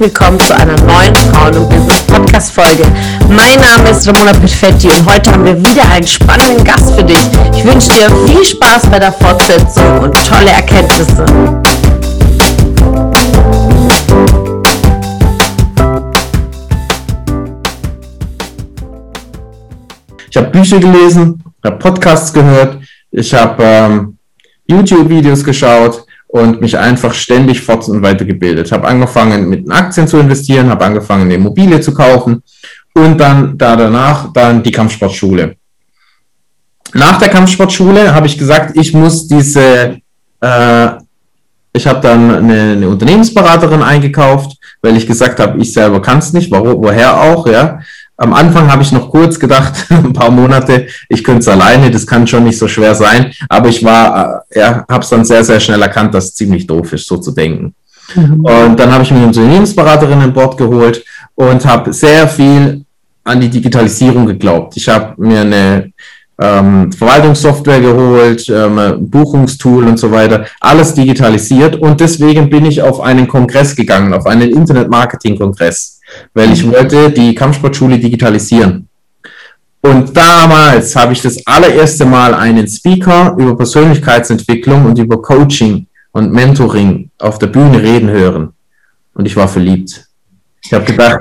[0.00, 2.84] willkommen zu einer neuen Frauen- und Business Podcast Folge.
[3.28, 7.18] Mein Name ist Ramona Perfetti und heute haben wir wieder einen spannenden Gast für dich.
[7.54, 11.26] Ich wünsche dir viel Spaß bei der Fortsetzung und tolle Erkenntnisse.
[20.30, 22.78] Ich habe Bücher gelesen, habe Podcasts gehört,
[23.10, 24.18] ich habe ähm,
[24.66, 28.70] YouTube-Videos geschaut und mich einfach ständig fort und weitergebildet.
[28.72, 32.42] Habe angefangen mit Aktien zu investieren, habe angefangen eine Immobilie zu kaufen
[32.94, 35.56] und dann da danach dann die Kampfsportschule.
[36.94, 39.98] Nach der Kampfsportschule habe ich gesagt, ich muss diese,
[40.40, 40.88] äh,
[41.72, 46.32] ich habe dann eine, eine Unternehmensberaterin eingekauft, weil ich gesagt habe, ich selber kann es
[46.32, 47.80] nicht, wo, woher auch, ja.
[48.20, 52.06] Am Anfang habe ich noch kurz gedacht, ein paar Monate, ich könnte es alleine, das
[52.06, 53.32] kann schon nicht so schwer sein.
[53.48, 56.66] Aber ich war, äh, ja, habe es dann sehr, sehr schnell erkannt, dass es ziemlich
[56.66, 57.74] doof ist, so zu denken.
[58.14, 58.40] Mhm.
[58.44, 61.02] Und dann habe ich mir eine Unternehmensberaterin an Bord geholt
[61.34, 62.84] und habe sehr viel
[63.24, 64.76] an die Digitalisierung geglaubt.
[64.76, 65.90] Ich habe mir eine
[66.38, 71.76] ähm, Verwaltungssoftware geholt, ähm, Buchungstool und so weiter, alles digitalisiert.
[71.76, 75.99] Und deswegen bin ich auf einen Kongress gegangen, auf einen Internet-Marketing-Kongress
[76.34, 78.88] weil ich wollte die Kampfsportschule digitalisieren.
[79.82, 86.32] Und damals habe ich das allererste Mal einen Speaker über Persönlichkeitsentwicklung und über Coaching und
[86.32, 88.52] Mentoring auf der Bühne reden hören.
[89.14, 90.06] Und ich war verliebt.
[90.62, 91.20] Ich habe gedacht,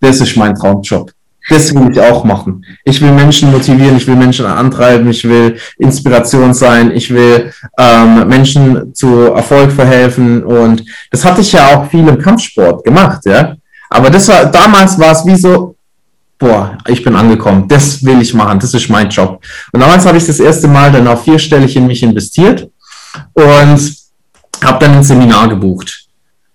[0.00, 1.12] das ist mein Traumjob.
[1.48, 2.64] Das will ich auch machen.
[2.84, 8.28] Ich will Menschen motivieren, ich will Menschen antreiben, ich will Inspiration sein, ich will ähm,
[8.28, 10.44] Menschen zu Erfolg verhelfen.
[10.44, 13.56] Und das hatte ich ja auch viel im Kampfsport gemacht, ja.
[13.90, 15.76] Aber das war, damals war es wie so,
[16.38, 19.42] boah, ich bin angekommen, das will ich machen, das ist mein Job.
[19.72, 22.70] Und damals habe ich das erste Mal dann auch vierstellig in mich investiert
[23.32, 23.96] und
[24.64, 26.06] habe dann ein Seminar gebucht.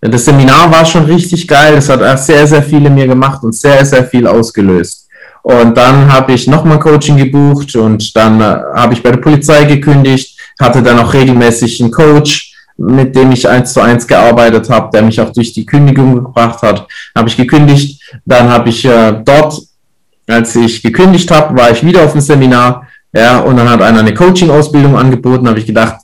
[0.02, 3.86] Das Seminar war schon richtig geil, das hat sehr, sehr viele mir gemacht und sehr,
[3.86, 5.08] sehr viel ausgelöst.
[5.44, 9.66] Und dann habe ich nochmal Coaching gebucht und dann äh, habe ich bei der Polizei
[9.66, 14.90] gekündigt, hatte dann auch regelmäßig einen Coach mit dem ich eins zu eins gearbeitet habe,
[14.94, 18.02] der mich auch durch die Kündigung gebracht hat, habe ich gekündigt.
[18.26, 19.62] Dann habe ich äh, dort,
[20.28, 24.00] als ich gekündigt habe, war ich wieder auf dem Seminar, ja, und dann hat einer
[24.00, 25.98] eine Coaching-Ausbildung angeboten, habe ich gedacht,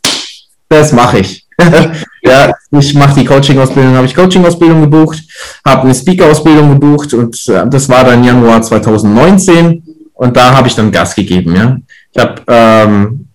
[0.68, 1.48] das mache ich.
[2.22, 5.24] ja, ich mache die Coaching-Ausbildung, habe ich Coaching-Ausbildung gebucht,
[5.66, 10.76] habe eine Speaker-Ausbildung gebucht und äh, das war dann Januar 2019 und da habe ich
[10.76, 11.56] dann Gas gegeben.
[11.56, 11.78] Ja,
[12.14, 13.29] ich habe ähm,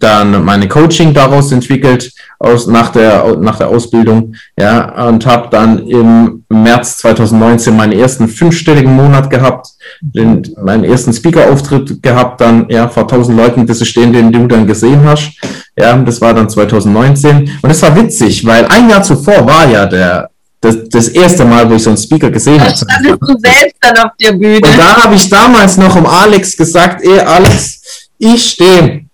[0.00, 5.86] dann meine Coaching daraus entwickelt aus nach der nach der Ausbildung ja und habe dann
[5.86, 9.68] im März 2019 meinen ersten fünfstelligen Monat gehabt
[10.00, 14.32] den meinen ersten Speaker Auftritt gehabt dann ja vor tausend Leuten das ist den den
[14.32, 15.32] du dann gesehen hast
[15.76, 19.86] ja das war dann 2019 und es war witzig weil ein Jahr zuvor war ja
[19.86, 20.30] der
[20.62, 22.76] das, das erste Mal, wo ich so einen Speaker gesehen habe.
[22.76, 24.56] standest du selbst dann auf der Bühne.
[24.56, 27.80] Und da habe ich damals noch um Alex gesagt, ey Alex,
[28.18, 29.06] ich stehe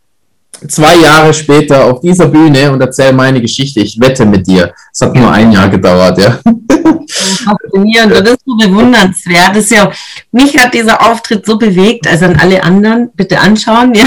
[0.68, 3.80] zwei Jahre später auf dieser Bühne und erzähle meine Geschichte.
[3.80, 4.72] Ich wette mit dir.
[4.92, 6.38] Es hat nur ein Jahr gedauert, ja.
[7.08, 9.50] Faszinierend das ist so bewundernswert.
[9.50, 9.90] Das ist ja,
[10.32, 14.06] mich hat dieser Auftritt so bewegt, also an alle anderen, bitte anschauen, ja.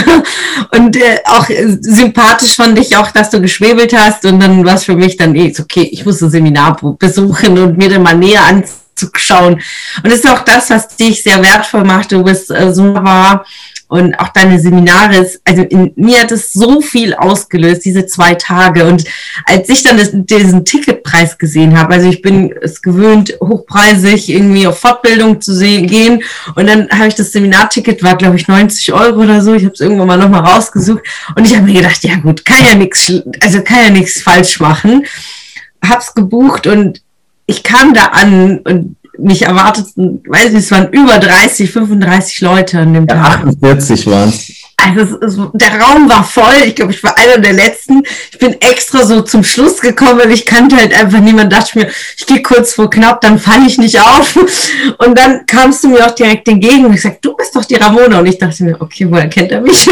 [0.75, 4.75] Und äh, auch äh, sympathisch fand ich auch, dass du geschwebelt hast und dann war
[4.75, 8.15] es für mich dann eh, okay, ich muss ein Seminar besuchen und mir dann mal
[8.15, 9.55] näher anzuschauen.
[10.03, 12.11] Und das ist auch das, was dich sehr wertvoll macht.
[12.11, 13.45] Du bist äh, so war
[13.89, 18.85] und auch deine Seminare, also in mir hat es so viel ausgelöst, diese zwei Tage.
[18.85, 19.03] Und
[19.45, 24.67] als ich dann das, diesen Ticketpreis gesehen habe, also ich bin es gewöhnt, hochpreisig irgendwie
[24.67, 26.21] auf Fortbildung zu sehen, gehen.
[26.53, 29.55] Und dann habe ich das Seminarticket, war glaube ich 90 Euro oder so.
[29.55, 31.01] Ich habe es irgendwann mal nochmal rausgesucht.
[31.35, 33.11] Und ich habe mir gedacht, ja gut, kann ja nichts,
[33.41, 35.07] also kann ja nichts falsch machen.
[35.83, 37.01] Hab's gebucht und
[37.47, 42.79] ich kam da an und mich erwarteten, weiß nicht, es waren über 30, 35 Leute
[42.79, 43.17] an dem Tag.
[43.17, 44.51] Ja, 48 waren es.
[44.81, 46.55] Also es, es, der Raum war voll.
[46.65, 48.01] Ich glaube, ich war einer der letzten.
[48.31, 51.51] Ich bin extra so zum Schluss gekommen, weil ich kannte halt einfach niemand.
[51.51, 54.37] Dachte mir, ich gehe kurz vor knapp, dann falle ich nicht auf.
[54.97, 57.75] Und dann kamst du mir auch direkt entgegen und ich sagte, du bist doch die
[57.75, 58.19] Ramona.
[58.19, 59.87] Und ich dachte mir, okay, woher kennt er mich?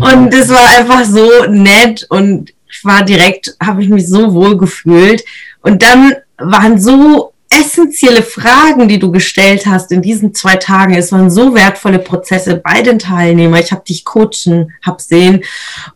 [0.00, 4.56] Und es war einfach so nett und ich war direkt, habe ich mich so wohl
[4.56, 5.22] gefühlt.
[5.60, 10.94] Und dann waren so essentielle Fragen, die du gestellt hast in diesen zwei Tagen.
[10.94, 13.60] Es waren so wertvolle Prozesse bei den Teilnehmern.
[13.60, 15.44] Ich habe dich coachen, habe sehen,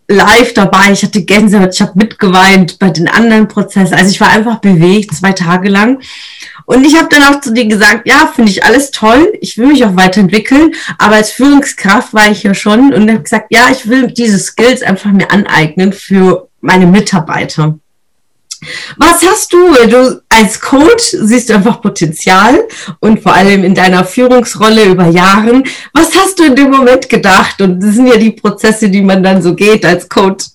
[0.06, 0.92] live dabei.
[0.92, 3.94] Ich hatte Gänsehaut, ich habe mitgeweint bei den anderen Prozessen.
[3.94, 6.00] Also ich war einfach bewegt zwei Tage lang.
[6.66, 9.32] Und ich habe dann auch zu dir gesagt, ja, finde ich alles toll.
[9.40, 10.74] Ich will mich auch weiterentwickeln.
[10.98, 14.82] Aber als Führungskraft war ich ja schon und habe gesagt, ja, ich will diese Skills
[14.82, 17.78] einfach mir aneignen für meine Mitarbeiter.
[18.96, 19.72] Was hast du?
[19.88, 22.60] Du als Coach siehst du einfach Potenzial
[23.00, 25.64] und vor allem in deiner Führungsrolle über Jahren.
[25.92, 27.60] Was hast du in dem Moment gedacht?
[27.60, 30.46] Und das sind ja die Prozesse, die man dann so geht als Coach.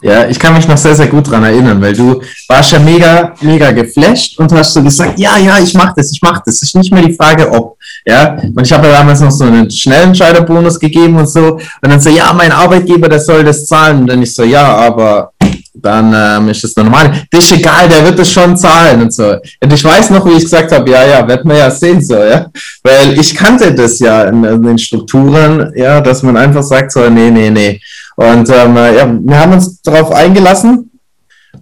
[0.00, 3.34] Ja, ich kann mich noch sehr, sehr gut dran erinnern, weil du warst ja mega,
[3.40, 6.62] mega geflasht und hast so gesagt, ja, ja, ich mach das, ich mach das.
[6.62, 7.76] Ist nicht mehr die Frage, ob.
[8.06, 11.54] Ja, und ich habe ja damals noch so einen Schnellentscheiderbonus gegeben und so.
[11.54, 14.02] Und dann so, ja, mein Arbeitgeber, der soll das zahlen.
[14.02, 15.32] Und dann ich so, ja, aber
[15.80, 17.12] dann ähm, ist das normal.
[17.30, 19.36] Das ist egal, der wird es schon zahlen und so.
[19.60, 22.16] Und ich weiß noch, wie ich gesagt habe, ja, ja, wird man ja sehen so,
[22.16, 22.46] ja.
[22.82, 27.08] Weil ich kannte das ja in, in den Strukturen, ja, dass man einfach sagt so,
[27.08, 27.80] nee, nee, nee.
[28.16, 30.90] Und ähm, ja, wir haben uns darauf eingelassen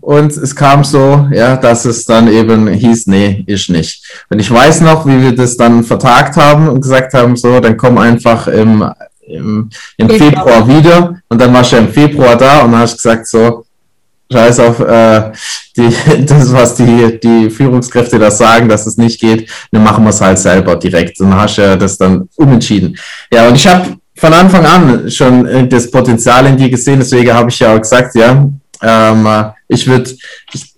[0.01, 4.25] und es kam so, ja, dass es dann eben hieß, nee, ist nicht.
[4.31, 7.77] Und ich weiß noch, wie wir das dann vertagt haben und gesagt haben, so, dann
[7.77, 8.89] komm einfach im,
[9.27, 11.21] im, im Februar wieder.
[11.29, 13.66] Und dann warst du ja im Februar da und dann hast gesagt, so,
[14.33, 15.33] Scheiß auf äh,
[15.77, 15.95] die,
[16.27, 20.21] das, was die, die Führungskräfte da sagen, dass es nicht geht, dann machen wir es
[20.21, 21.21] halt selber direkt.
[21.21, 22.97] Dann hast du ja das dann umentschieden.
[23.33, 27.51] Ja, und ich habe von Anfang an schon das Potenzial in dir gesehen, deswegen habe
[27.51, 28.49] ich ja auch gesagt, ja,
[28.83, 29.29] ähm,
[29.69, 30.11] ich würde,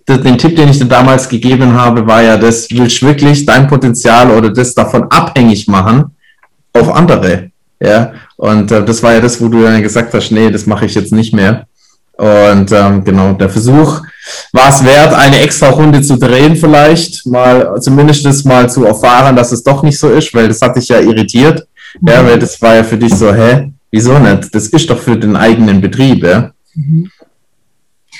[0.07, 4.31] den Tipp, den ich dir damals gegeben habe, war ja, das willst wirklich dein Potenzial
[4.31, 6.05] oder das davon abhängig machen
[6.73, 7.51] auf andere.
[7.81, 10.85] Ja, und äh, das war ja das, wo du dann gesagt hast, nee, das mache
[10.85, 11.65] ich jetzt nicht mehr.
[12.19, 14.01] Und ähm, genau, der Versuch
[14.51, 19.53] war es wert, eine extra Runde zu drehen, vielleicht mal zumindest mal zu erfahren, dass
[19.53, 21.65] es doch nicht so ist, weil das hat dich ja irritiert.
[22.01, 22.07] Mhm.
[22.09, 24.53] Ja, weil das war ja für dich so, hä, wieso nicht?
[24.53, 26.51] Das ist doch für den eigenen Betrieb, ja.
[26.75, 27.09] Mhm.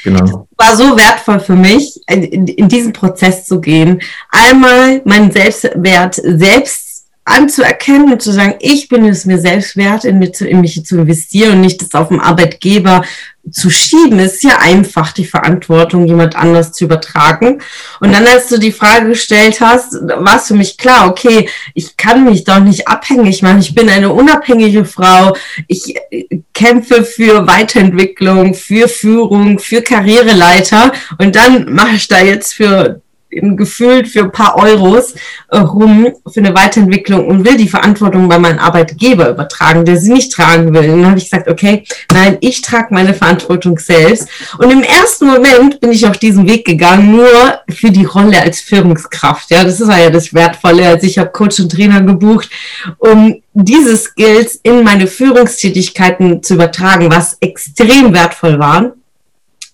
[0.06, 0.48] Genau.
[0.56, 4.02] War so wertvoll für mich, in, in diesen Prozess zu gehen.
[4.32, 6.90] Einmal meinen Selbstwert selbst
[7.26, 10.84] anzuerkennen und zu sagen, ich bin es mir selbst wert, in, mich zu, in mich
[10.86, 13.04] zu investieren und nicht das auf den Arbeitgeber
[13.52, 14.20] zu schieben.
[14.20, 17.62] Ist ja einfach, die Verantwortung jemand anders zu übertragen.
[18.00, 21.98] Und dann, als du die Frage gestellt hast, war es für mich klar, okay, ich
[21.98, 23.60] kann mich doch nicht abhängig machen.
[23.60, 25.36] Ich bin eine unabhängige Frau.
[25.68, 30.92] Ich äh, kämpfe für Weiterentwicklung, für Führung, für Karriereleiter.
[31.18, 35.14] Und dann mache ich da jetzt für gefühlt für ein paar Euros
[35.50, 40.12] äh, rum für eine Weiterentwicklung und will die Verantwortung bei meinem Arbeitgeber übertragen, der sie
[40.12, 40.90] nicht tragen will.
[40.90, 44.28] Und dann habe ich gesagt, okay, nein, ich trage meine Verantwortung selbst.
[44.58, 48.62] Und im ersten Moment bin ich auf diesen Weg gegangen, nur für die Rolle als
[48.62, 49.52] Führungskraft.
[49.52, 50.88] Ja, das ist ja das Wertvolle.
[50.88, 52.50] Also ich habe Coach und Trainer gebucht,
[52.98, 58.94] um diese Skills in meine Führungstätigkeiten zu übertragen, was extrem wertvoll war.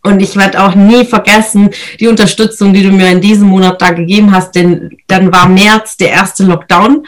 [0.06, 3.90] Und ich werde auch nie vergessen die Unterstützung, die du mir in diesem Monat da
[3.90, 7.06] gegeben hast, denn dann war März der erste Lockdown.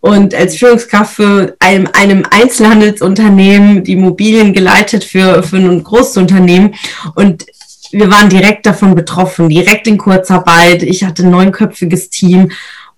[0.00, 6.74] Und als Führungskraft für einem, einem Einzelhandelsunternehmen, die Immobilien geleitet für, für ein großes Unternehmen.
[7.14, 7.46] Und
[7.92, 10.82] wir waren direkt davon betroffen, direkt in Kurzarbeit.
[10.82, 12.50] Ich hatte ein neunköpfiges Team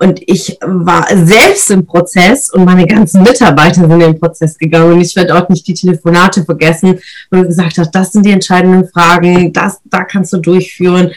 [0.02, 4.94] und ich war selbst im Prozess und meine ganzen Mitarbeiter sind im Prozess gegangen.
[4.94, 6.98] Und ich werde auch nicht die Telefonate vergessen,
[7.30, 11.12] wo du gesagt hast, das sind die entscheidenden Fragen, das, da kannst du durchführen.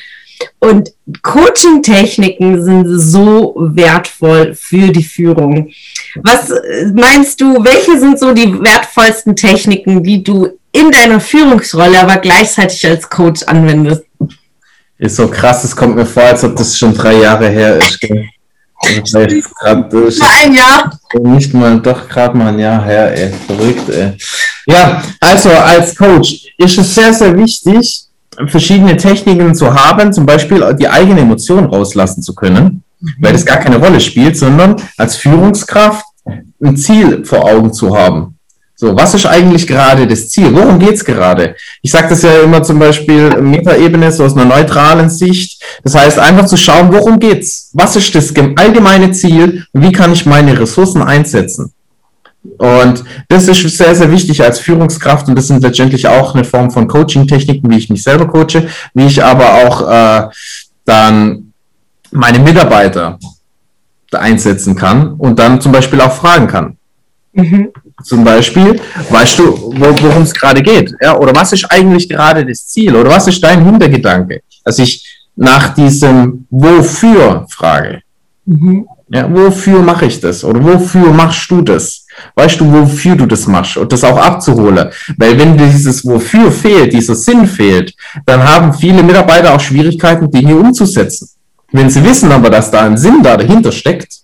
[0.59, 0.93] Und
[1.23, 5.71] Coaching-Techniken sind so wertvoll für die Führung.
[6.21, 6.51] Was
[6.93, 12.85] meinst du, welche sind so die wertvollsten Techniken, die du in deiner Führungsrolle, aber gleichzeitig
[12.85, 14.03] als Coach anwendest?
[14.99, 17.99] Ist so krass, es kommt mir vor, als ob das schon drei Jahre her ist.
[19.53, 20.97] Grad, das ein Jahr.
[21.21, 23.33] Nicht mal, doch gerade mal ein Jahr her, ey.
[23.47, 24.17] Verrückt, ey.
[24.67, 28.05] Ja, also als Coach ist es sehr, sehr wichtig,
[28.47, 33.13] verschiedene Techniken zu haben, zum Beispiel die eigene Emotion rauslassen zu können, mhm.
[33.19, 36.05] weil das gar keine Rolle spielt, sondern als Führungskraft
[36.61, 38.34] ein Ziel vor Augen zu haben.
[38.77, 40.53] So, was ist eigentlich gerade das Ziel?
[40.53, 41.55] Worum geht's gerade?
[41.81, 45.63] Ich sage das ja immer zum Beispiel Metaebene, so aus einer neutralen Sicht.
[45.83, 47.69] Das heißt, einfach zu schauen, worum geht's?
[47.73, 49.65] Was ist das allgemeine Ziel?
[49.71, 51.71] Wie kann ich meine Ressourcen einsetzen?
[52.57, 56.69] Und das ist sehr, sehr wichtig als Führungskraft und das sind letztendlich auch eine Form
[56.69, 60.29] von Coaching-Techniken, wie ich mich selber coache, wie ich aber auch äh,
[60.85, 61.53] dann
[62.11, 63.19] meine Mitarbeiter
[64.11, 66.77] einsetzen kann und dann zum Beispiel auch fragen kann.
[67.33, 67.69] Mhm.
[68.03, 70.93] Zum Beispiel, weißt du, worum es gerade geht?
[71.01, 71.17] Ja?
[71.17, 72.95] Oder was ist eigentlich gerade das Ziel?
[72.95, 74.41] Oder was ist dein Hintergedanke?
[74.63, 78.01] Dass ich nach diesem Wofür frage.
[78.45, 78.87] Mhm.
[79.07, 80.43] Ja, wofür mache ich das?
[80.43, 82.05] Oder wofür machst du das?
[82.33, 83.77] Weißt du, wofür du das machst?
[83.77, 84.89] Und das auch abzuholen.
[85.17, 87.93] Weil wenn dieses Wofür fehlt, dieser Sinn fehlt,
[88.25, 91.29] dann haben viele Mitarbeiter auch Schwierigkeiten, Dinge umzusetzen.
[91.71, 94.21] Wenn sie wissen aber, dass da ein Sinn da dahinter steckt,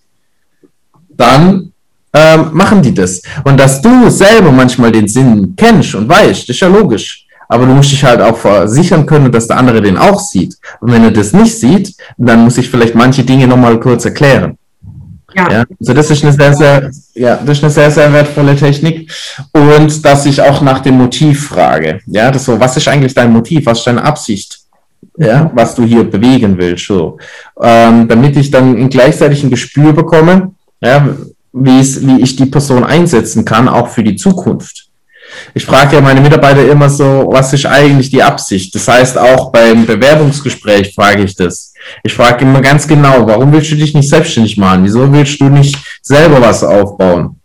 [1.10, 1.71] dann
[2.14, 3.22] ähm, machen die das.
[3.44, 7.26] Und dass du selber manchmal den Sinn kennst und weißt, ist ja logisch.
[7.48, 10.56] aber du musst dich halt auch versichern können, dass der andere den auch sieht.
[10.80, 14.56] Und wenn er das nicht sieht, dann muss ich vielleicht manche Dinge nochmal kurz erklären.
[15.34, 15.50] Ja.
[15.50, 15.64] ja.
[15.78, 19.12] Also das ist eine sehr, sehr, ja, das ist eine sehr, sehr wertvolle Technik.
[19.52, 22.00] Und dass ich auch nach dem Motiv frage.
[22.06, 23.66] Ja, das so, was ist eigentlich dein Motiv?
[23.66, 24.58] Was ist deine Absicht?
[25.18, 27.18] Ja, was du hier bewegen willst, so.
[27.60, 31.06] Ähm, damit ich dann gleichzeitig ein Gespür bekomme, ja,
[31.52, 34.88] wie, es, wie ich die Person einsetzen kann, auch für die Zukunft.
[35.54, 38.74] Ich frage ja meine Mitarbeiter immer so, was ist eigentlich die Absicht?
[38.74, 41.72] Das heißt, auch beim Bewerbungsgespräch frage ich das.
[42.02, 44.84] Ich frage immer ganz genau, warum willst du dich nicht selbstständig machen?
[44.84, 47.36] Wieso willst du nicht selber was aufbauen?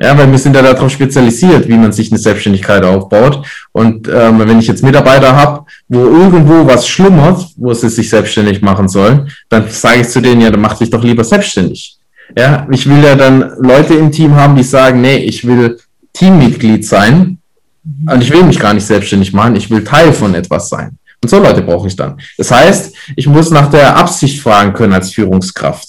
[0.00, 3.46] Ja, weil wir sind ja darauf spezialisiert, wie man sich eine Selbstständigkeit aufbaut.
[3.70, 8.62] Und ähm, wenn ich jetzt Mitarbeiter habe, wo irgendwo was schlummert, wo sie sich selbstständig
[8.62, 11.98] machen sollen, dann sage ich zu denen, ja, dann mach dich doch lieber selbstständig.
[12.36, 15.78] Ja, ich will ja dann Leute im Team haben, die sagen, nee, ich will
[16.12, 17.38] Teammitglied sein
[18.10, 20.98] und ich will mich gar nicht selbstständig machen, ich will Teil von etwas sein.
[21.22, 22.20] Und so Leute brauche ich dann.
[22.36, 25.88] Das heißt, ich muss nach der Absicht fragen können als Führungskraft.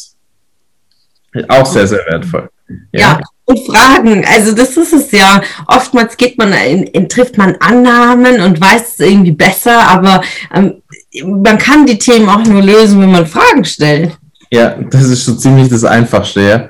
[1.48, 2.50] Auch sehr, sehr wertvoll.
[2.92, 3.00] Ja.
[3.00, 3.20] ja.
[3.46, 4.24] und Fragen.
[4.26, 5.42] Also das ist es ja.
[5.68, 10.22] Oftmals geht man in, in, trifft man Annahmen und weiß es irgendwie besser, aber
[10.54, 10.82] ähm,
[11.24, 14.18] man kann die Themen auch nur lösen, wenn man Fragen stellt.
[14.54, 16.70] Ja, das ist so ziemlich das Einfachste, ja.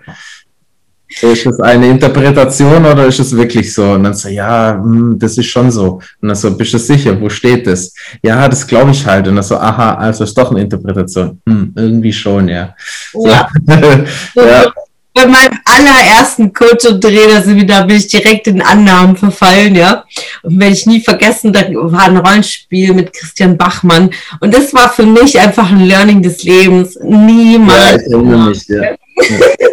[1.22, 3.92] Ist es eine Interpretation oder ist es wirklich so?
[3.92, 6.00] Und dann so, ja, hm, das ist schon so.
[6.22, 7.94] Und dann so, bist du sicher, wo steht das?
[8.24, 9.28] Ja, das glaube ich halt.
[9.28, 11.42] Und dann so, aha, also ist doch eine Interpretation.
[11.46, 12.74] Hm, irgendwie schon, ja.
[13.13, 13.50] Ja.
[14.36, 14.74] ja.
[15.13, 19.75] Bei meinem allerersten Coach und Trainer sind wir da bin ich direkt in Annahmen verfallen,
[19.75, 20.03] ja.
[20.41, 24.10] Und werde ich nie vergessen, da war ein Rollenspiel mit Christian Bachmann.
[24.39, 26.98] Und das war für mich einfach ein Learning des Lebens.
[27.03, 28.03] Niemals.
[28.08, 28.96] Ja, mich, ja.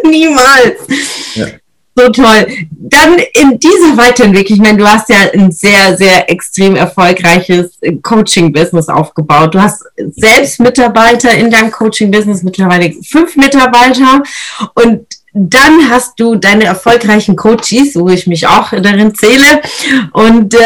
[0.09, 0.77] Niemals.
[1.33, 1.47] Ja.
[1.95, 2.47] So toll.
[2.71, 8.87] Dann in dieser Weiterentwicklung, ich meine, du hast ja ein sehr, sehr extrem erfolgreiches Coaching-Business
[8.87, 9.55] aufgebaut.
[9.55, 9.83] Du hast
[10.15, 14.23] selbst Mitarbeiter in deinem Coaching-Business, mittlerweile fünf Mitarbeiter.
[14.75, 19.61] Und dann hast du deine erfolgreichen Coaches, wo ich mich auch darin zähle.
[20.11, 20.57] Und äh,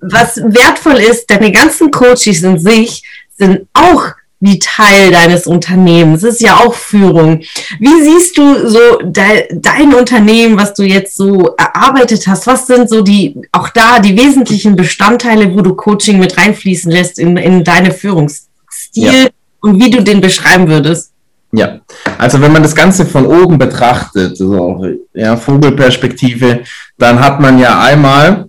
[0.00, 3.02] was wertvoll ist, deine ganzen Coaches in sich
[3.36, 4.12] sind auch
[4.42, 6.22] wie Teil deines Unternehmens.
[6.22, 7.42] Das ist ja auch Führung.
[7.78, 12.48] Wie siehst du so de, dein Unternehmen, was du jetzt so erarbeitet hast?
[12.48, 17.20] Was sind so die, auch da die wesentlichen Bestandteile, wo du Coaching mit reinfließen lässt
[17.20, 18.48] in, in deine Führungsstil
[18.94, 19.28] ja.
[19.60, 21.11] und wie du den beschreiben würdest?
[21.54, 21.80] Ja,
[22.16, 26.62] also wenn man das Ganze von oben betrachtet, so ja, Vogelperspektive,
[26.96, 28.46] dann hat man ja einmal,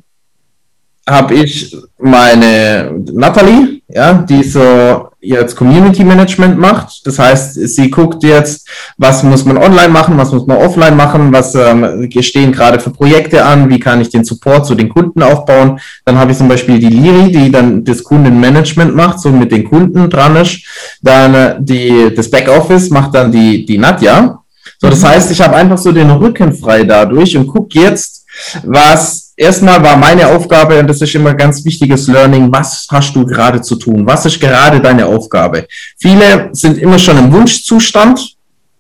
[1.07, 7.07] habe ich meine Natalie, ja, die so jetzt Community Management macht.
[7.07, 11.31] Das heißt, sie guckt jetzt, was muss man online machen, was muss man offline machen,
[11.31, 15.23] was ähm, stehen gerade für Projekte an, wie kann ich den Support zu den Kunden
[15.23, 15.79] aufbauen.
[16.05, 19.63] Dann habe ich zum Beispiel die Liri, die dann das Kundenmanagement macht, so mit den
[19.63, 20.65] Kunden dran ist.
[21.01, 24.39] Dann äh, die, das Backoffice macht dann die, die Nadja.
[24.79, 25.07] So, das mhm.
[25.07, 28.25] heißt, ich habe einfach so den Rücken frei dadurch und gucke jetzt,
[28.63, 33.25] was erstmal war meine Aufgabe, und das ist immer ganz wichtiges Learning, was hast du
[33.25, 34.05] gerade zu tun?
[34.05, 35.67] Was ist gerade deine Aufgabe?
[35.99, 38.35] Viele sind immer schon im Wunschzustand,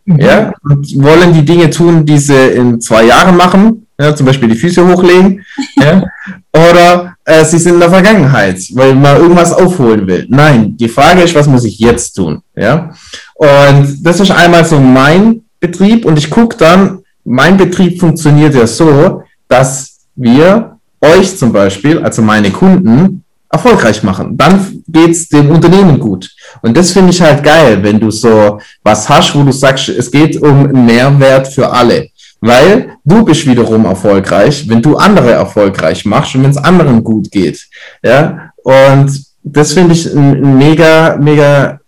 [0.05, 0.19] mhm.
[0.19, 4.49] ja, und wollen die Dinge tun, die sie in zwei Jahren machen, ja, zum Beispiel
[4.49, 5.45] die Füße hochlegen,
[5.77, 6.03] ja,
[6.53, 10.25] oder äh, sie sind in der Vergangenheit, weil man irgendwas aufholen will.
[10.29, 12.41] Nein, die Frage ist, was muss ich jetzt tun?
[12.55, 12.93] Ja,
[13.35, 18.67] und das ist einmal so mein Betrieb und ich gucke dann, mein Betrieb funktioniert ja
[18.67, 24.35] so, dass wir euch zum Beispiel, also meine Kunden, erfolgreich machen.
[24.35, 26.29] Dann geht's dem Unternehmen gut.
[26.63, 30.09] Und das finde ich halt geil, wenn du so was hast, wo du sagst, es
[30.09, 32.09] geht um Mehrwert für alle.
[32.41, 37.31] Weil du bist wiederum erfolgreich, wenn du andere erfolgreich machst und wenn es anderen gut
[37.31, 37.65] geht.
[38.03, 41.79] Ja, und das finde ich ein mega, mega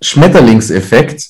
[0.00, 1.24] Schmetterlingseffekt,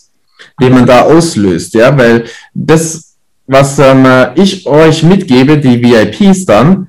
[0.60, 3.15] den man da auslöst, ja, weil das
[3.46, 6.88] was ähm, ich euch mitgebe, die VIPs dann,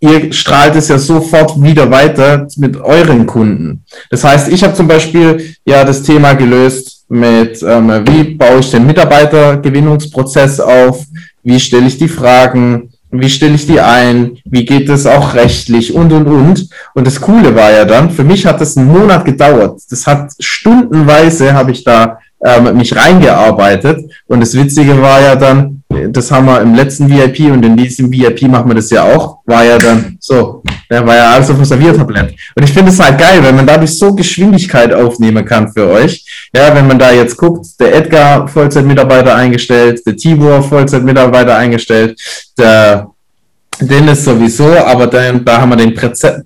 [0.00, 3.84] ihr strahlt es ja sofort wieder weiter mit euren Kunden.
[4.10, 8.70] Das heißt, ich habe zum Beispiel ja das Thema gelöst mit, ähm, wie baue ich
[8.70, 11.04] den Mitarbeitergewinnungsprozess auf,
[11.42, 15.94] wie stelle ich die Fragen, wie stelle ich die ein, wie geht es auch rechtlich
[15.94, 16.68] und, und, und.
[16.94, 19.80] Und das Coole war ja dann, für mich hat das einen Monat gedauert.
[19.90, 24.10] Das hat stundenweise, habe ich da ähm, mich reingearbeitet.
[24.26, 28.12] Und das Witzige war ja dann, das haben wir im letzten VIP und in diesem
[28.12, 31.56] VIP machen wir das ja auch, war ja dann so, der war ja alles auf
[31.56, 32.34] dem Serviertablett.
[32.54, 36.50] Und ich finde es halt geil, wenn man dadurch so Geschwindigkeit aufnehmen kann für euch.
[36.54, 42.20] Ja, wenn man da jetzt guckt, der Edgar Vollzeitmitarbeiter eingestellt, der Tibor Vollzeitmitarbeiter eingestellt,
[42.58, 43.08] der
[43.80, 45.94] Dennis sowieso, aber dann, da haben wir den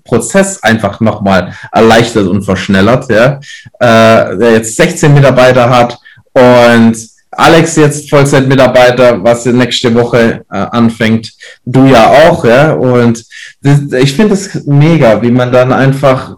[0.03, 3.39] Prozess einfach nochmal erleichtert und verschnellert, ja,
[3.79, 5.97] äh, der jetzt 16 Mitarbeiter hat
[6.33, 11.31] und Alex jetzt Vollzeitmitarbeiter, was nächste Woche äh, anfängt,
[11.65, 13.23] du ja auch, ja, und
[13.61, 16.37] das, ich finde es mega, wie man dann einfach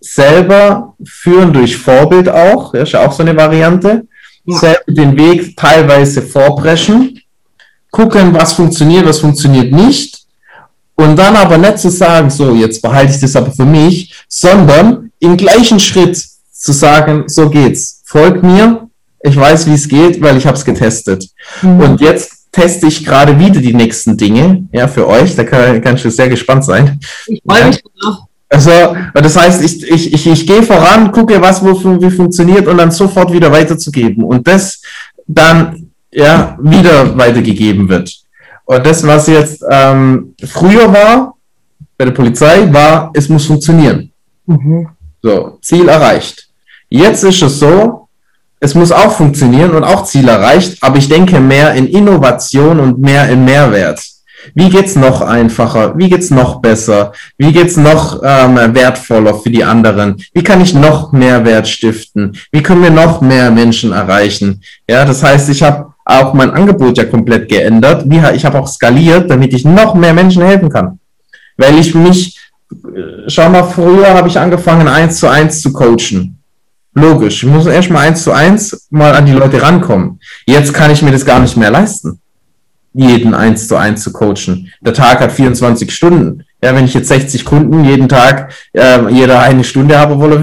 [0.00, 4.06] selber führen durch Vorbild auch, ja, ist ja auch so eine Variante,
[4.44, 4.58] ja.
[4.58, 7.20] selber den Weg teilweise vorpreschen,
[7.90, 10.18] gucken, was funktioniert, was funktioniert nicht.
[10.94, 15.12] Und dann aber nicht zu sagen, so, jetzt behalte ich das aber für mich, sondern
[15.20, 16.20] im gleichen Schritt
[16.52, 18.02] zu sagen, so geht's.
[18.04, 18.87] Folgt mir,
[19.20, 21.28] ich weiß, wie es geht, weil ich habe es getestet.
[21.62, 21.80] Mhm.
[21.80, 25.34] Und jetzt teste ich gerade wieder die nächsten Dinge, ja, für euch.
[25.36, 26.98] Da kann, kann ich sehr gespannt sein.
[27.26, 28.16] Ich freue mich drauf.
[28.50, 32.78] Also, das heißt, ich, ich, ich, ich gehe voran, gucke, was wo, wie funktioniert und
[32.78, 34.24] dann sofort wieder weiterzugeben.
[34.24, 34.80] Und das
[35.26, 38.10] dann ja wieder weitergegeben wird.
[38.64, 41.34] Und das, was jetzt ähm, früher war
[41.98, 44.10] bei der Polizei, war, es muss funktionieren.
[44.46, 44.88] Mhm.
[45.22, 46.48] So, Ziel erreicht.
[46.88, 48.07] Jetzt ist es so,
[48.60, 52.98] es muss auch funktionieren und auch Ziel erreicht, aber ich denke mehr in Innovation und
[52.98, 54.00] mehr in Mehrwert.
[54.54, 55.96] Wie geht's noch einfacher?
[55.98, 57.12] Wie geht's noch besser?
[57.36, 60.22] Wie geht's noch ähm, wertvoller für die anderen?
[60.32, 62.36] Wie kann ich noch mehr Wert stiften?
[62.52, 64.62] Wie können wir noch mehr Menschen erreichen?
[64.88, 68.04] Ja, das heißt, ich habe auch mein Angebot ja komplett geändert.
[68.06, 70.98] Wie, ich habe auch skaliert, damit ich noch mehr Menschen helfen kann.
[71.56, 72.38] Weil ich mich,
[72.72, 76.37] äh, schau mal, früher habe ich angefangen, eins zu eins zu coachen.
[77.00, 80.18] Logisch, ich muss erst mal eins zu eins mal an die Leute rankommen.
[80.46, 82.20] Jetzt kann ich mir das gar nicht mehr leisten,
[82.92, 84.72] jeden eins zu eins zu coachen.
[84.80, 86.44] Der Tag hat 24 Stunden.
[86.62, 90.42] Ja, wenn ich jetzt 60 Kunden jeden Tag, äh, jeder eine Stunde habe wolle,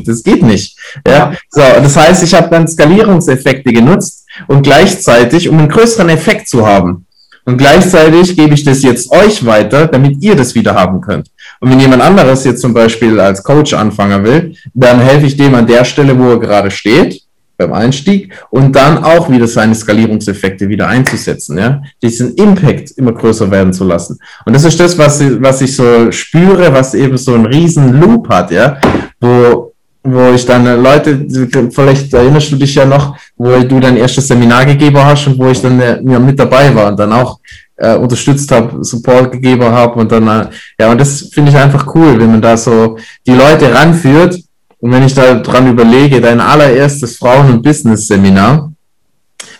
[0.06, 0.78] das geht nicht.
[1.06, 6.48] Ja, so, das heißt, ich habe dann Skalierungseffekte genutzt und gleichzeitig, um einen größeren Effekt
[6.48, 7.06] zu haben.
[7.44, 11.28] Und gleichzeitig gebe ich das jetzt euch weiter, damit ihr das wieder haben könnt.
[11.60, 15.54] Und wenn jemand anderes jetzt zum Beispiel als Coach anfangen will, dann helfe ich dem
[15.54, 17.22] an der Stelle, wo er gerade steht,
[17.58, 23.50] beim Einstieg, und dann auch wieder seine Skalierungseffekte wieder einzusetzen, ja, diesen Impact immer größer
[23.50, 24.18] werden zu lassen.
[24.46, 28.30] Und das ist das, was, was ich so spüre, was eben so einen riesen Loop
[28.30, 28.78] hat, ja,
[29.20, 29.70] wo
[30.02, 31.26] wo ich dann äh, Leute,
[31.70, 35.48] vielleicht erinnerst du dich ja noch, wo du dein erstes Seminar gegeben hast und wo
[35.48, 37.38] ich dann äh, mit dabei war und dann auch
[37.80, 40.46] äh, unterstützt habe, Support gegeben habe und dann, äh,
[40.78, 44.38] ja, und das finde ich einfach cool, wenn man da so die Leute ranführt
[44.78, 48.72] und wenn ich da dran überlege, dein allererstes Frauen- und Business-Seminar,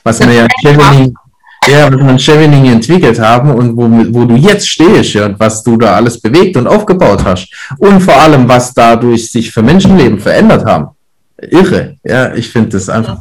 [0.05, 1.15] was wir ja in
[1.67, 3.83] ja, was wir in Chevening entwickelt haben und wo,
[4.15, 7.53] wo du jetzt stehst ja, und was du da alles bewegt und aufgebaut hast.
[7.79, 10.89] Und vor allem, was dadurch sich für Menschenleben verändert haben.
[11.51, 13.21] Irre, ja, ich finde das einfach.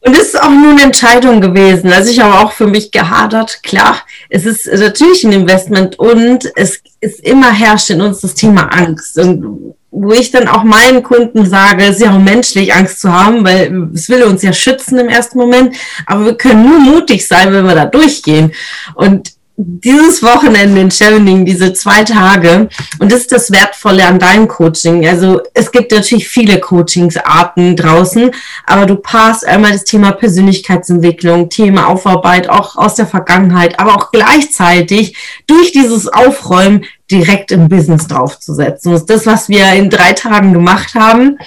[0.00, 1.92] Und es ist auch nur eine Entscheidung gewesen.
[1.92, 3.62] Also ich habe auch für mich gehadert.
[3.62, 8.72] Klar, es ist natürlich ein Investment und es ist immer herrscht in uns das Thema
[8.72, 9.18] Angst.
[9.18, 13.12] Und wo ich dann auch meinen Kunden sage, es ist ja auch menschlich, Angst zu
[13.12, 15.74] haben, weil es will uns ja schützen im ersten Moment,
[16.06, 18.52] aber wir können nur mutig sein, wenn wir da durchgehen.
[18.94, 22.68] Und dieses Wochenende in Chevening, diese zwei Tage,
[23.00, 25.06] und das ist das Wertvolle an deinem Coaching.
[25.06, 28.30] Also es gibt natürlich viele Coachingsarten draußen,
[28.66, 34.12] aber du passt einmal das Thema Persönlichkeitsentwicklung, Thema Aufarbeit auch aus der Vergangenheit, aber auch
[34.12, 35.16] gleichzeitig
[35.48, 38.92] durch dieses Aufräumen direkt im Business draufzusetzen.
[38.92, 41.38] Das ist das, was wir in drei Tagen gemacht haben.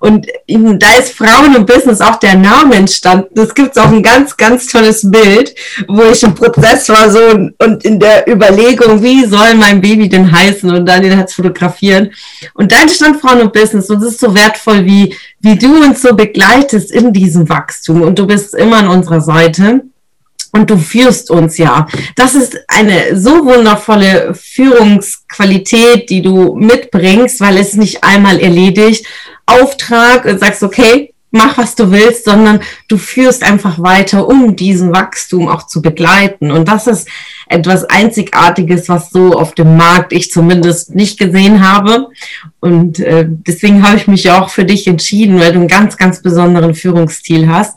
[0.00, 3.38] Und da ist Frauen und Business auch der Name entstanden.
[3.40, 5.54] Es gibt auch ein ganz, ganz tolles Bild,
[5.88, 7.20] wo ich im Prozess war so
[7.58, 12.12] und in der Überlegung, wie soll mein Baby denn heißen und dann den hat fotografieren.
[12.54, 16.02] Und da entstand Frauen und Business und es ist so wertvoll, wie, wie du uns
[16.02, 19.82] so begleitest in diesem Wachstum und du bist immer an unserer Seite
[20.54, 21.86] und du führst uns ja.
[22.16, 29.04] Das ist eine so wundervolle Führungsqualität, die du mitbringst, weil es nicht einmal erledigt,
[29.46, 34.94] Auftrag und sagst, okay, mach was du willst, sondern du führst einfach weiter, um diesen
[34.94, 36.52] Wachstum auch zu begleiten.
[36.52, 37.08] Und das ist
[37.48, 42.10] etwas Einzigartiges, was so auf dem Markt ich zumindest nicht gesehen habe.
[42.60, 46.22] Und äh, deswegen habe ich mich auch für dich entschieden, weil du einen ganz, ganz
[46.22, 47.76] besonderen Führungsstil hast.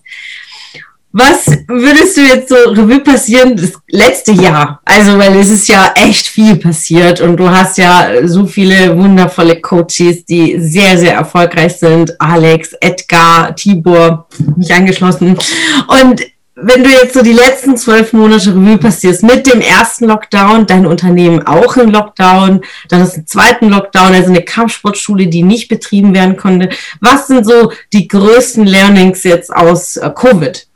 [1.19, 4.79] Was würdest du jetzt so Revue passieren, das letzte Jahr?
[4.85, 9.59] Also, weil es ist ja echt viel passiert und du hast ja so viele wundervolle
[9.59, 12.21] Coaches, die sehr, sehr erfolgreich sind.
[12.21, 14.27] Alex, Edgar, Tibor,
[14.57, 15.39] mich angeschlossen.
[15.87, 16.21] Und
[16.53, 20.85] wenn du jetzt so die letzten zwölf Monate Revue passierst, mit dem ersten Lockdown, dein
[20.85, 26.13] Unternehmen auch im Lockdown, dann ist ein zweiten Lockdown, also eine Kampfsportschule, die nicht betrieben
[26.13, 26.69] werden konnte.
[26.99, 30.67] Was sind so die größten Learnings jetzt aus äh, Covid?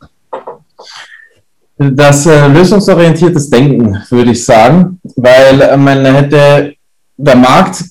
[1.78, 6.74] Das äh, lösungsorientiertes Denken, würde ich sagen, weil äh, man hätte,
[7.17, 7.84] der Markt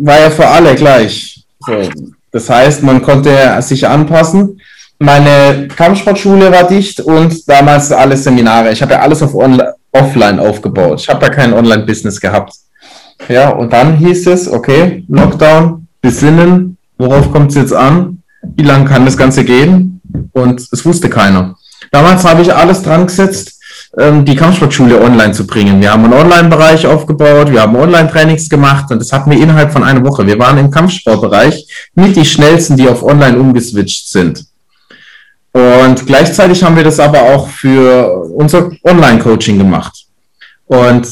[0.00, 1.44] war ja für alle gleich.
[1.60, 1.72] So.
[2.30, 3.30] Das heißt, man konnte
[3.62, 4.60] sich anpassen.
[4.98, 8.72] Meine Kampfsportschule war dicht und damals alle Seminare.
[8.72, 9.34] Ich habe ja alles auf
[9.92, 11.00] offline aufgebaut.
[11.00, 12.54] Ich habe ja kein Online-Business gehabt.
[13.28, 18.22] Ja, und dann hieß es, okay, Lockdown, besinnen, worauf kommt es jetzt an?
[18.56, 20.00] Wie lange kann das Ganze gehen?
[20.32, 21.56] Und es wusste keiner.
[21.94, 23.60] Damals habe ich alles dran gesetzt,
[23.96, 25.80] ähm, die Kampfsportschule online zu bringen.
[25.80, 29.84] Wir haben einen Online-Bereich aufgebaut, wir haben Online-Trainings gemacht und das hatten wir innerhalb von
[29.84, 30.26] einer Woche.
[30.26, 34.44] Wir waren im Kampfsportbereich mit die schnellsten, die auf Online umgeswitcht sind.
[35.52, 40.06] Und gleichzeitig haben wir das aber auch für unser Online-Coaching gemacht.
[40.66, 41.06] Und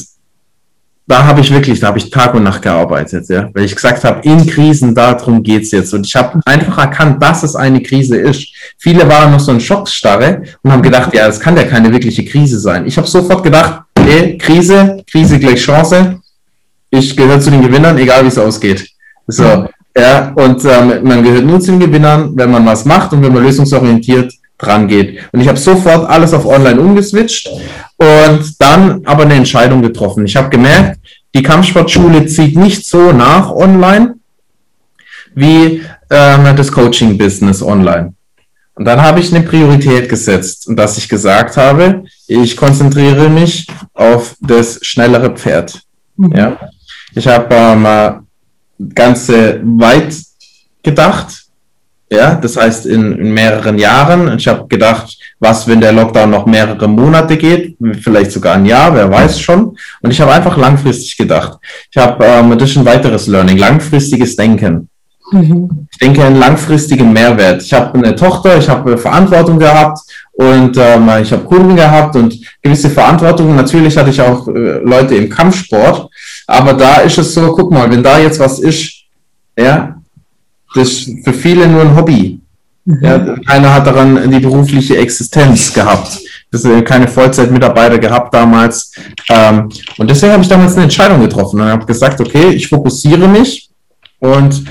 [1.05, 4.03] da habe ich wirklich, da habe ich Tag und Nacht gearbeitet, ja, weil ich gesagt
[4.03, 5.93] habe, in Krisen, darum geht's jetzt.
[5.93, 8.47] Und ich habe einfach erkannt, dass es eine Krise ist.
[8.77, 12.23] Viele waren noch so in Schocksstarre und haben gedacht, ja, das kann ja keine wirkliche
[12.23, 12.85] Krise sein.
[12.85, 16.19] Ich habe sofort gedacht, okay, Krise, Krise gleich Chance.
[16.89, 18.87] Ich gehöre zu den Gewinnern, egal wie es ausgeht.
[19.27, 23.21] So, ja, und ähm, man gehört nur zu den Gewinnern, wenn man was macht und
[23.21, 25.19] wenn man lösungsorientiert dran geht.
[25.31, 27.49] Und ich habe sofort alles auf online umgeswitcht
[27.97, 30.25] und dann aber eine Entscheidung getroffen.
[30.25, 30.99] Ich habe gemerkt,
[31.35, 34.15] die Kampfsportschule zieht nicht so nach online
[35.35, 38.13] wie ähm, das Coaching-Business online.
[38.75, 43.67] Und dann habe ich eine Priorität gesetzt und dass ich gesagt habe, ich konzentriere mich
[43.93, 45.81] auf das schnellere Pferd.
[46.17, 46.35] Mhm.
[46.35, 46.59] Ja.
[47.13, 50.15] Ich habe ähm, ganze weit
[50.81, 51.42] gedacht
[52.13, 54.37] ja, das heißt in, in mehreren Jahren.
[54.37, 58.93] Ich habe gedacht, was, wenn der Lockdown noch mehrere Monate geht, vielleicht sogar ein Jahr,
[58.93, 59.75] wer weiß schon.
[60.01, 61.57] Und ich habe einfach langfristig gedacht.
[61.91, 64.89] Ich habe, ähm, das ist ein weiteres Learning, langfristiges Denken.
[65.31, 65.87] Mhm.
[65.91, 67.63] Ich denke einen langfristigen Mehrwert.
[67.63, 69.99] Ich habe eine Tochter, ich habe Verantwortung gehabt
[70.33, 73.55] und ähm, ich habe Kunden gehabt und gewisse Verantwortung.
[73.55, 76.09] Natürlich hatte ich auch äh, Leute im Kampfsport,
[76.45, 79.05] aber da ist es so, guck mal, wenn da jetzt was ist,
[79.57, 79.95] ja,
[80.75, 82.39] das ist für viele nur ein Hobby.
[82.85, 82.99] Mhm.
[83.01, 86.19] Ja, keiner hat daran die berufliche Existenz gehabt.
[86.51, 88.91] Das sind keine Vollzeitmitarbeiter gehabt damals.
[89.29, 93.27] Ähm, und deswegen habe ich damals eine Entscheidung getroffen und habe gesagt, okay, ich fokussiere
[93.27, 93.69] mich.
[94.19, 94.63] Und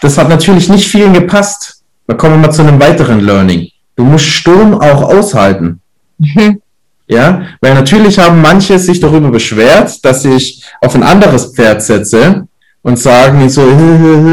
[0.00, 1.82] das hat natürlich nicht vielen gepasst.
[2.06, 3.68] Da kommen wir mal zu einem weiteren Learning.
[3.96, 5.80] Du musst Sturm auch aushalten.
[6.18, 6.60] Mhm.
[7.08, 12.46] Ja, weil natürlich haben manche sich darüber beschwert, dass ich auf ein anderes Pferd setze
[12.86, 13.62] und sagen so,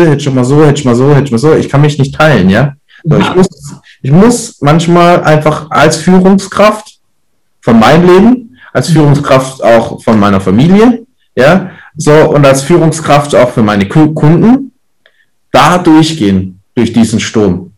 [0.06, 1.56] hätte schon mal so, hätte schon mal so, hätte schon mal so.
[1.56, 2.74] Ich kann mich nicht teilen, ja.
[3.04, 3.48] So, ich, muss,
[4.04, 7.00] ich muss manchmal einfach als Führungskraft
[7.62, 11.04] von meinem Leben, als Führungskraft auch von meiner Familie,
[11.36, 14.72] ja, so und als Führungskraft auch für meine Kunden
[15.52, 17.72] da durchgehen durch diesen Sturm.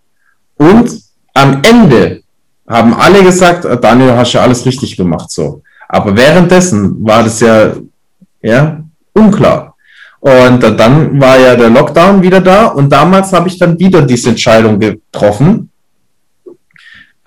[0.58, 0.92] Und
[1.34, 2.22] am Ende
[2.68, 5.62] haben alle gesagt, Daniel, hast ja alles richtig gemacht, so.
[5.88, 7.72] Aber währenddessen war das ja,
[8.42, 8.84] ja,
[9.14, 9.75] unklar.
[10.26, 14.30] Und dann war ja der Lockdown wieder da und damals habe ich dann wieder diese
[14.30, 15.70] Entscheidung getroffen.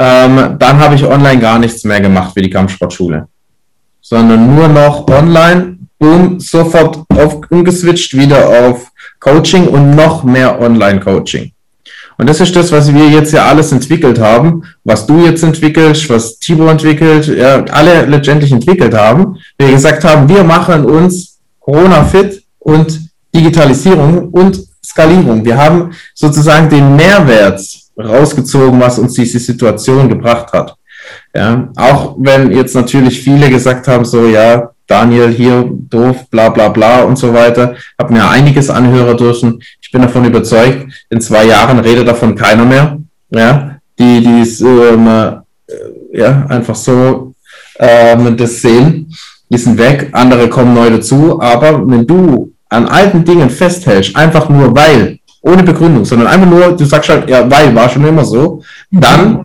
[0.00, 3.28] Ähm, dann habe ich online gar nichts mehr gemacht für die Kampfsportschule,
[4.00, 11.52] sondern nur noch online, boom, sofort auf, umgeswitcht wieder auf Coaching und noch mehr Online-Coaching.
[12.16, 16.10] Und das ist das, was wir jetzt ja alles entwickelt haben, was du jetzt entwickelst,
[16.10, 19.36] was Tibo entwickelt, ja, alle letztendlich entwickelt haben.
[19.56, 22.37] Wir gesagt haben, wir machen uns Corona-fit,
[22.68, 23.00] und
[23.34, 25.44] Digitalisierung und Skalierung.
[25.44, 27.60] Wir haben sozusagen den Mehrwert
[27.98, 30.76] rausgezogen, was uns diese Situation gebracht hat.
[31.34, 36.68] Ja, auch wenn jetzt natürlich viele gesagt haben, so ja, Daniel hier doof, bla bla
[36.68, 39.62] bla und so weiter, habe mir einiges anhören dürfen.
[39.80, 42.98] Ich bin davon überzeugt, in zwei Jahren redet davon keiner mehr.
[43.30, 45.36] Ja, die, die es ähm, äh,
[46.12, 47.34] ja einfach so
[47.78, 49.14] ähm, das sehen,
[49.48, 51.40] die sind weg, andere kommen neu dazu.
[51.40, 56.76] Aber wenn du an alten Dingen festhältst, einfach nur weil, ohne Begründung, sondern einfach nur,
[56.76, 59.44] du sagst halt, ja, weil, war schon immer so, dann,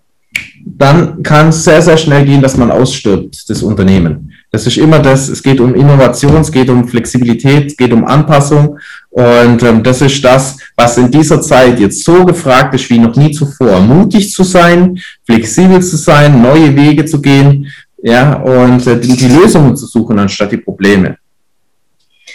[0.66, 4.32] dann kann es sehr, sehr schnell gehen, dass man ausstirbt, das Unternehmen.
[4.52, 8.06] Das ist immer das, es geht um Innovation, es geht um Flexibilität, es geht um
[8.06, 8.78] Anpassung
[9.10, 13.16] und ähm, das ist das, was in dieser Zeit jetzt so gefragt ist wie noch
[13.16, 13.80] nie zuvor.
[13.80, 17.68] Mutig zu sein, flexibel zu sein, neue Wege zu gehen,
[18.04, 21.18] ja, und äh, die, die Lösungen zu suchen anstatt die Probleme.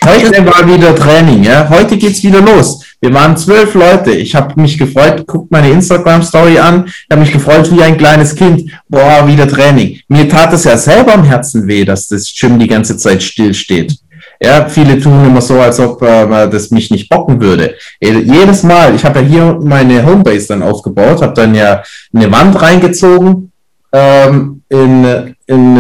[0.09, 1.69] Heute war wieder Training, ja.
[1.69, 2.83] Heute geht's wieder los.
[2.99, 4.13] Wir waren zwölf Leute.
[4.13, 8.35] Ich habe mich gefreut, guckt meine Instagram-Story an, ich habe mich gefreut wie ein kleines
[8.35, 8.71] Kind.
[8.89, 10.01] Boah, wieder Training.
[10.09, 13.53] Mir tat es ja selber am Herzen weh, dass das Gym die ganze Zeit still
[13.53, 13.99] steht.
[14.41, 17.75] Ja, viele tun immer so, als ob äh, das mich nicht bocken würde.
[18.01, 21.83] Jedes Mal, ich habe ja hier meine Homebase dann aufgebaut, habe dann ja
[22.15, 23.53] eine Wand reingezogen
[23.93, 25.77] ähm, in, in,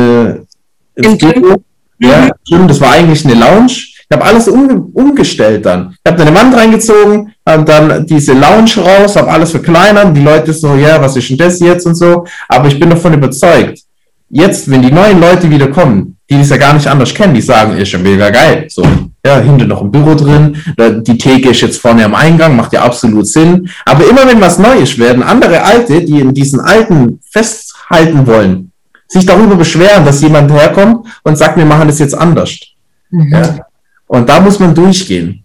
[0.97, 1.57] in, in Büro.
[1.99, 2.29] Ja,
[2.67, 3.73] das war eigentlich eine Lounge.
[4.11, 5.95] Ich habe alles um, umgestellt dann.
[6.03, 10.17] Ich habe eine Wand reingezogen, habe dann diese Lounge raus, habe alles verkleinert.
[10.17, 12.25] Die Leute so, ja, was ist denn das jetzt und so.
[12.49, 13.81] Aber ich bin davon überzeugt,
[14.31, 17.43] jetzt, wenn die neuen Leute wieder kommen, die das ja gar nicht anders kennen, die
[17.43, 18.67] sagen, ist schon mega geil.
[18.69, 18.83] So,
[19.25, 22.83] ja, hinten noch ein Büro drin, die Theke ist jetzt vorne am Eingang, macht ja
[22.83, 23.69] absolut Sinn.
[23.85, 28.73] Aber immer wenn was Neues werden, andere Alte, die in diesen alten festhalten wollen,
[29.07, 32.59] sich darüber beschweren, dass jemand herkommt und sagt, wir machen das jetzt anders.
[33.11, 33.33] Mhm.
[33.33, 33.68] Ja?
[34.09, 35.45] Und da muss man durchgehen,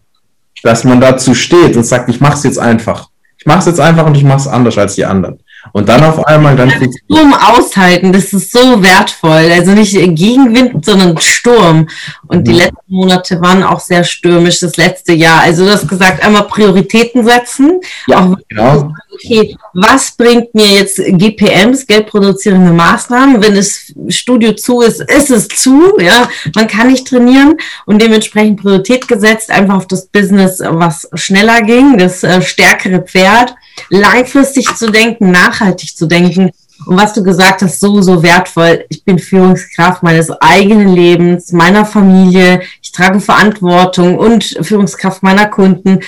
[0.64, 3.10] dass man dazu steht und sagt, ich mache es jetzt einfach.
[3.38, 5.40] Ich mache es jetzt einfach und ich mache es anders als die anderen.
[5.72, 6.72] Und dann auf einmal dann.
[6.72, 9.50] Sturm aushalten, das ist so wertvoll.
[9.52, 11.88] Also nicht Gegenwind, sondern Sturm.
[12.28, 12.44] Und mhm.
[12.44, 15.42] die letzten Monate waren auch sehr stürmisch, das letzte Jahr.
[15.42, 17.80] Also du hast gesagt, einmal Prioritäten setzen.
[18.08, 18.94] Ja, auch, genau.
[19.14, 23.42] Okay, was bringt mir jetzt GPMs, geldproduzierende Maßnahmen?
[23.42, 25.98] Wenn das Studio zu ist, ist es zu.
[26.00, 31.62] Ja, man kann nicht trainieren und dementsprechend Priorität gesetzt, einfach auf das Business, was schneller
[31.62, 33.56] ging, das äh, stärkere Pferd
[33.90, 36.52] langfristig zu denken, nachhaltig zu denken.
[36.86, 38.86] Und was du gesagt hast, so, so wertvoll.
[38.90, 42.62] Ich bin Führungskraft meines eigenen Lebens, meiner Familie.
[42.82, 46.00] Ich trage Verantwortung und Führungskraft meiner Kunden.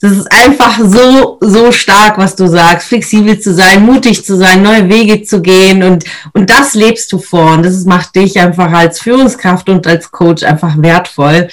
[0.00, 2.88] Das ist einfach so, so stark, was du sagst.
[2.88, 7.18] Flexibel zu sein, mutig zu sein, neue Wege zu gehen und, und das lebst du
[7.18, 7.52] vor.
[7.52, 11.48] Und das macht dich einfach als Führungskraft und als Coach einfach wertvoll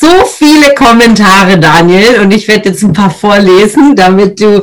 [0.00, 4.62] so viele Kommentare, Daniel, und ich werde jetzt ein paar vorlesen, damit du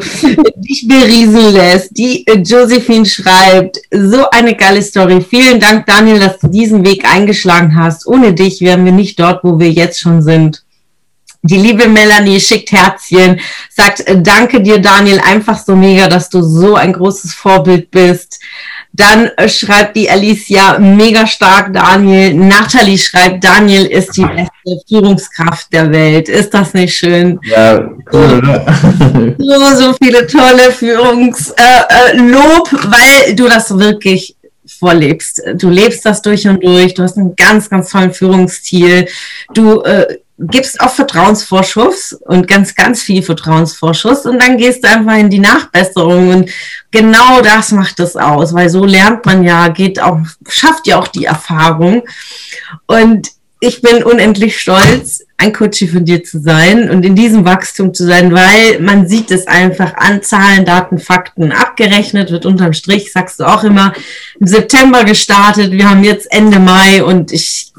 [0.56, 1.96] dich berieseln lässt.
[1.96, 5.22] Die Josephine schreibt, so eine geile Story.
[5.22, 8.08] Vielen Dank, Daniel, dass du diesen Weg eingeschlagen hast.
[8.08, 10.64] Ohne dich wären wir nicht dort, wo wir jetzt schon sind.
[11.48, 16.42] Die liebe Melanie schickt Herzchen, sagt, äh, danke dir, Daniel, einfach so mega, dass du
[16.42, 18.40] so ein großes Vorbild bist.
[18.94, 22.34] Dann äh, schreibt die Alicia mega stark Daniel.
[22.34, 26.30] Nathalie schreibt, Daniel ist die beste Führungskraft der Welt.
[26.30, 27.40] Ist das nicht schön?
[27.44, 27.80] Ja,
[28.12, 28.66] cool, oder?
[29.38, 34.36] So, so viele tolle Führungslob, äh, äh, weil du das wirklich
[34.80, 35.42] vorlebst.
[35.56, 36.94] Du lebst das durch und durch.
[36.94, 39.08] Du hast einen ganz, ganz tollen Führungsstil.
[39.54, 44.26] Du äh, gibst auch Vertrauensvorschuss und ganz, ganz viel Vertrauensvorschuss.
[44.26, 46.50] Und dann gehst du einfach in die Nachbesserung und
[46.92, 51.08] genau das macht es aus, weil so lernt man ja, geht auch, schafft ja auch
[51.08, 52.04] die Erfahrung.
[52.86, 57.94] Und ich bin unendlich stolz, ein Coach von dir zu sein und in diesem Wachstum
[57.94, 62.46] zu sein, weil man sieht es einfach an Zahlen, Daten, Fakten abgerechnet wird.
[62.46, 63.94] Unterm Strich, sagst du auch immer,
[64.40, 67.72] im September gestartet, wir haben jetzt Ende Mai und ich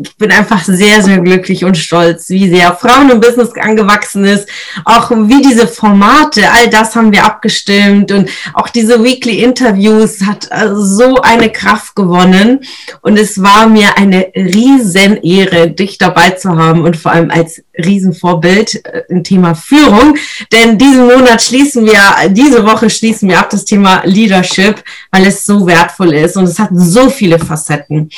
[0.00, 4.48] ich bin einfach sehr, sehr glücklich und stolz, wie sehr Frauen im Business angewachsen ist.
[4.84, 10.48] Auch wie diese Formate, all das haben wir abgestimmt und auch diese Weekly Interviews hat
[10.50, 12.60] äh, so eine Kraft gewonnen.
[13.02, 17.62] Und es war mir eine riesen Ehre, dich dabei zu haben und vor allem als
[17.76, 20.16] Riesenvorbild äh, im Thema Führung.
[20.52, 25.44] Denn diesen Monat schließen wir, diese Woche schließen wir ab das Thema Leadership, weil es
[25.44, 28.10] so wertvoll ist und es hat so viele Facetten.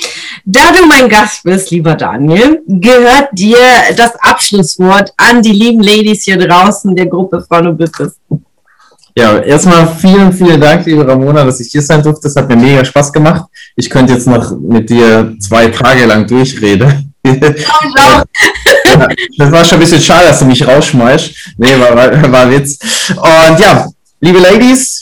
[0.45, 3.59] Da du mein Gast bist, lieber Daniel, gehört dir
[3.97, 8.17] das Abschlusswort an die lieben Ladies hier draußen der Gruppe Frauen und Business.
[9.17, 12.23] Ja, erstmal vielen, vielen Dank, liebe Ramona, dass ich hier sein durfte.
[12.23, 13.45] Das hat mir mega Spaß gemacht.
[13.77, 17.13] Ich könnte jetzt noch mit dir zwei Tage lang durchreden.
[17.25, 18.25] Ja,
[19.39, 21.55] das war schon ein bisschen schade, dass du mich rausschmeißt.
[21.59, 22.79] Nee, war, war, war Witz.
[23.11, 23.87] Und ja,
[24.21, 25.00] liebe Ladies,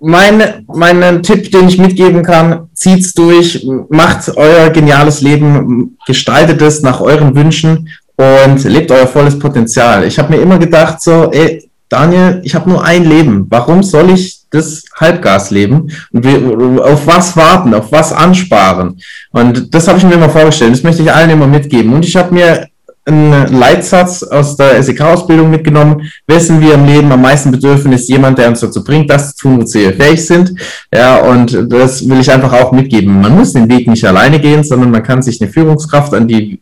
[0.00, 6.82] mein, mein Tipp, den ich mitgeben kann, zieht's durch, macht euer geniales Leben, gestaltet es
[6.82, 10.04] nach euren Wünschen und lebt euer volles Potenzial.
[10.04, 13.46] Ich habe mir immer gedacht, so, ey, Daniel, ich habe nur ein Leben.
[13.48, 15.92] Warum soll ich das Halbgas leben?
[16.12, 19.00] Und auf was warten, auf was ansparen?
[19.30, 20.72] Und das habe ich mir immer vorgestellt.
[20.72, 21.92] Das möchte ich allen immer mitgeben.
[21.92, 22.66] Und ich habe mir
[23.06, 26.10] einen Leitsatz aus der SEK-Ausbildung mitgenommen.
[26.26, 29.42] Wessen wir im Leben am meisten bedürfen, ist jemand, der uns dazu bringt, das zu
[29.42, 30.52] tun, wozu wir fähig sind.
[30.92, 33.20] Ja, und das will ich einfach auch mitgeben.
[33.20, 36.60] Man muss den Weg nicht alleine gehen, sondern man kann sich eine Führungskraft an die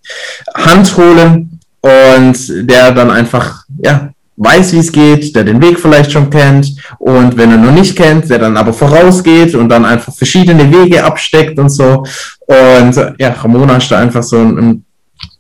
[0.55, 6.13] Hand holen und der dann einfach, ja, weiß, wie es geht, der den Weg vielleicht
[6.13, 10.13] schon kennt und wenn er noch nicht kennt, der dann aber vorausgeht und dann einfach
[10.13, 12.05] verschiedene Wege absteckt und so.
[12.47, 14.85] Und ja, Ramona ist da einfach so ein,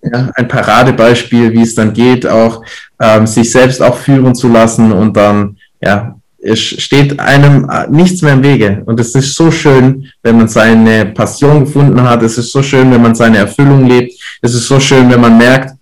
[0.02, 2.62] ja, ein Paradebeispiel, wie es dann geht, auch
[3.00, 8.34] ähm, sich selbst auch führen zu lassen und dann, ja, es steht einem nichts mehr
[8.34, 8.82] im Wege.
[8.84, 12.22] Und es ist so schön, wenn man seine Passion gefunden hat.
[12.22, 14.12] Es ist so schön, wenn man seine Erfüllung lebt.
[14.42, 15.74] Es ist so schön, wenn man merkt,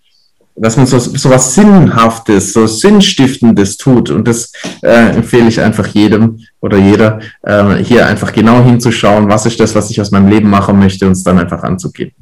[0.55, 4.11] dass man so, so was Sinnhaftes, so Sinnstiftendes tut.
[4.11, 4.52] Und das
[4.83, 9.74] äh, empfehle ich einfach jedem, oder jeder, äh, hier einfach genau hinzuschauen, was ist das,
[9.74, 12.12] was ich aus meinem Leben machen möchte und es dann einfach anzugehen.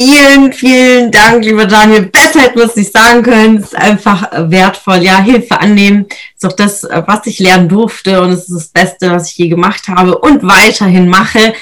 [0.00, 2.02] Vielen, vielen Dank, lieber Daniel.
[2.02, 3.56] Besser hätte man es nicht sagen können.
[3.56, 4.98] Es ist einfach wertvoll.
[4.98, 6.06] Ja, Hilfe annehmen
[6.36, 9.48] ist auch das, was ich lernen durfte und es ist das Beste, was ich je
[9.48, 11.52] gemacht habe und weiterhin mache.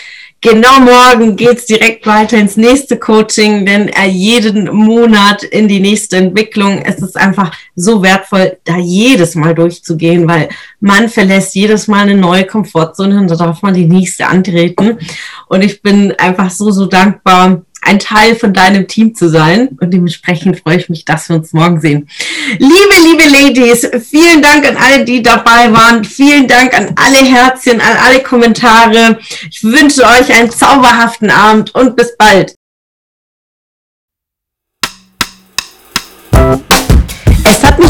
[0.43, 6.19] Genau morgen geht's direkt weiter ins nächste Coaching, denn äh, jeden Monat in die nächste
[6.19, 6.83] Entwicklung.
[6.83, 12.15] Es ist einfach so wertvoll, da jedes Mal durchzugehen, weil man verlässt jedes Mal eine
[12.15, 14.99] neue Komfortzone und da darf man die nächste antreten.
[15.49, 19.79] Und ich bin einfach so, so dankbar, ein Teil von deinem Team zu sein.
[19.81, 22.09] Und dementsprechend freue ich mich, dass wir uns morgen sehen.
[22.59, 26.05] Liebe, liebe Ladies, vielen Dank an alle, die dabei waren.
[26.05, 29.19] Vielen Dank an alle Herzchen, an alle Kommentare.
[29.51, 32.55] Ich wünsche euch einen zauberhaften Abend und bis bald.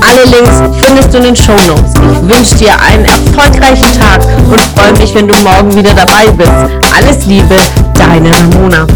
[0.00, 1.92] Alle Links findest du in den Show Notes.
[1.94, 4.20] Ich wünsche dir einen erfolgreichen Tag
[4.50, 6.50] und freue mich, wenn du morgen wieder dabei bist.
[6.96, 7.56] Alles Liebe,
[7.94, 8.86] deine Ramona.